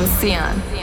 [0.00, 0.79] with Sion.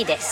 [0.00, 0.29] きです。